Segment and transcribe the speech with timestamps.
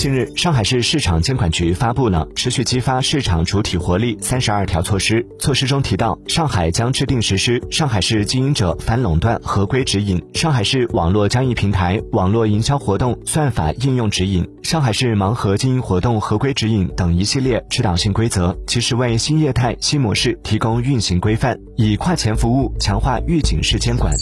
[0.00, 5.26] 近日上海市市场监管局发布了持续激发市场主体活力三十二条措施。
[5.38, 10.18] 措施中提到上海将制定实施上海市经营者反垄断合规指引。
[10.32, 14.48] 上海市网络交易平台网络营销活动算法应用指引。
[14.62, 24.14] 上海市盲盒经营活动合规指引等一系列指导性规则及时为新业态新模式提供运行规范以跨前服务强化预警式监管。